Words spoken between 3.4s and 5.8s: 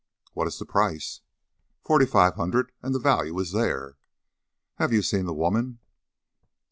there." "Have you seen the woman?"